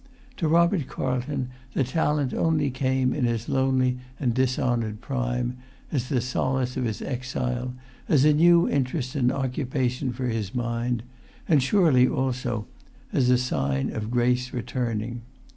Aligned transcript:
To 0.37 0.47
Robert 0.47 0.87
Carlton 0.87 1.51
the 1.75 1.83
talent 1.83 2.33
only 2.33 2.71
came 2.71 3.13
in 3.13 3.23
his 3.25 3.47
lonely 3.47 3.99
and 4.19 4.33
dishonoured 4.33 4.99
prime, 4.99 5.57
as 5.91 6.09
the 6.09 6.21
solace 6.21 6.75
of 6.75 6.85
his 6.85 7.03
exile, 7.03 7.75
as 8.09 8.25
a 8.25 8.33
new 8.33 8.67
interest 8.67 9.13
and 9.13 9.31
occupation 9.31 10.11
for 10.11 10.25
his 10.25 10.55
mind, 10.55 11.03
and 11.47 11.61
surely 11.61 12.07
also 12.07 12.65
as 13.13 13.29
a 13.29 13.37
sign 13.37 13.91
of 13.91 14.09
grace 14.09 14.51
returning. 14.53 15.21